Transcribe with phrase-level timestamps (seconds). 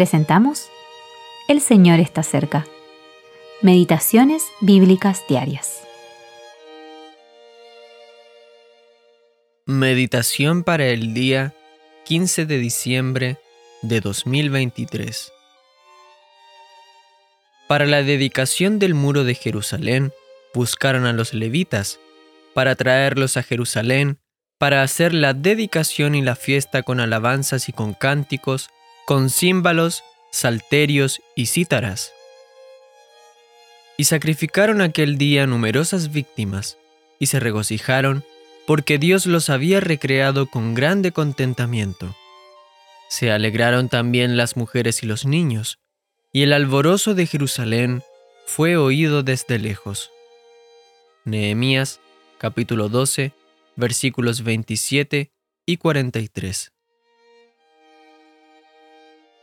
[0.00, 0.70] presentamos
[1.46, 2.66] El Señor está cerca.
[3.60, 5.82] Meditaciones Bíblicas Diarias.
[9.66, 11.52] Meditación para el día
[12.06, 13.36] 15 de diciembre
[13.82, 15.32] de 2023.
[17.68, 20.14] Para la dedicación del muro de Jerusalén,
[20.54, 22.00] buscaron a los levitas
[22.54, 24.18] para traerlos a Jerusalén
[24.56, 28.70] para hacer la dedicación y la fiesta con alabanzas y con cánticos,
[29.10, 32.12] con címbalos, salterios y cítaras.
[33.96, 36.78] Y sacrificaron aquel día numerosas víctimas,
[37.18, 38.22] y se regocijaron,
[38.68, 42.14] porque Dios los había recreado con grande contentamiento.
[43.08, 45.80] Se alegraron también las mujeres y los niños,
[46.32, 48.04] y el alborozo de Jerusalén
[48.46, 50.12] fue oído desde lejos.
[51.24, 51.98] Nehemías
[52.38, 53.32] capítulo 12
[53.74, 55.32] versículos 27
[55.66, 56.70] y 43.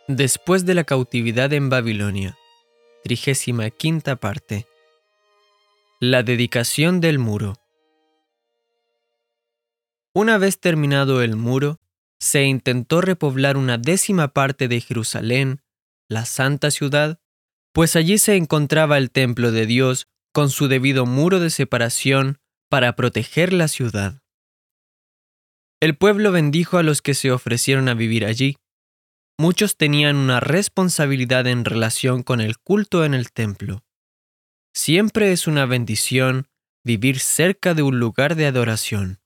[0.08, 2.38] Después de la cautividad en Babilonia,
[3.04, 4.66] trigésima quinta parte.
[6.00, 7.56] La dedicación del muro.
[10.14, 11.82] Una vez terminado el muro,
[12.20, 15.62] se intentó repoblar una décima parte de Jerusalén,
[16.08, 17.20] la santa ciudad,
[17.74, 22.96] pues allí se encontraba el templo de Dios con su debido muro de separación para
[22.96, 24.22] proteger la ciudad.
[25.82, 28.58] El pueblo bendijo a los que se ofrecieron a vivir allí.
[29.40, 33.84] Muchos tenían una responsabilidad en relación con el culto en el templo.
[34.74, 36.48] Siempre es una bendición
[36.84, 39.20] vivir cerca de un lugar de adoración.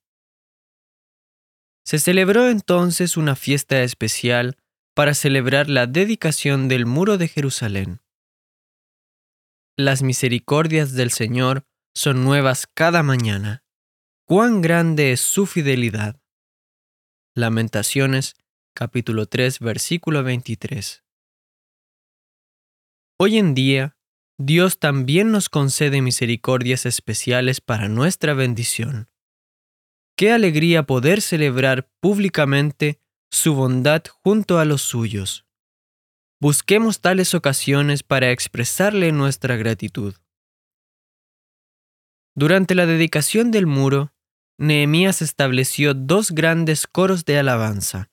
[1.85, 4.57] Se celebró entonces una fiesta especial
[4.93, 8.01] para celebrar la dedicación del muro de Jerusalén.
[9.77, 13.63] Las misericordias del Señor son nuevas cada mañana.
[14.25, 16.21] Cuán grande es su fidelidad.
[17.33, 18.35] Lamentaciones,
[18.73, 21.03] capítulo 3, versículo 23.
[23.17, 23.97] Hoy en día,
[24.37, 29.09] Dios también nos concede misericordias especiales para nuestra bendición.
[30.15, 32.99] Qué alegría poder celebrar públicamente
[33.29, 35.45] su bondad junto a los suyos.
[36.39, 40.15] Busquemos tales ocasiones para expresarle nuestra gratitud.
[42.35, 44.13] Durante la dedicación del muro,
[44.57, 48.09] Nehemías estableció dos grandes coros de alabanza.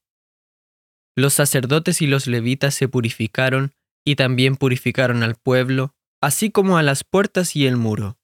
[1.19, 3.73] Los sacerdotes y los levitas se purificaron
[4.07, 5.93] y también purificaron al pueblo,
[6.23, 8.21] así como a las puertas y el muro.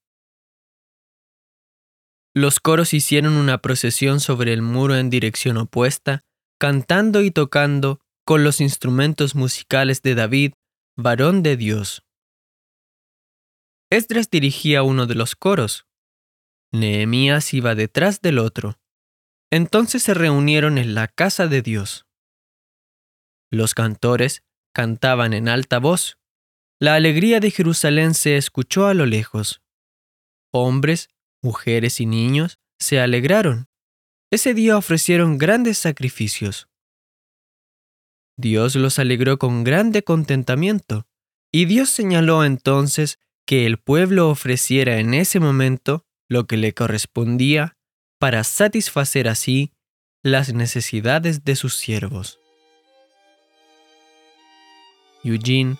[2.36, 6.20] Los coros hicieron una procesión sobre el muro en dirección opuesta,
[6.60, 10.52] cantando y tocando con los instrumentos musicales de David,
[10.96, 12.04] varón de Dios.
[13.90, 15.84] Esdras dirigía uno de los coros,
[16.70, 18.78] Nehemías iba detrás del otro.
[19.50, 22.06] Entonces se reunieron en la casa de Dios.
[23.54, 24.42] Los cantores
[24.74, 26.18] cantaban en alta voz.
[26.80, 29.62] La alegría de Jerusalén se escuchó a lo lejos.
[30.52, 31.08] Hombres,
[31.40, 33.68] mujeres y niños se alegraron.
[34.32, 36.68] Ese día ofrecieron grandes sacrificios.
[38.36, 41.06] Dios los alegró con grande contentamiento,
[41.52, 47.76] y Dios señaló entonces que el pueblo ofreciera en ese momento lo que le correspondía
[48.18, 49.72] para satisfacer así
[50.24, 52.40] las necesidades de sus siervos.
[55.24, 55.76] Eugene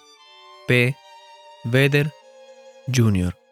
[0.67, 0.95] P.
[1.67, 2.11] Vedder
[2.89, 3.44] Jr.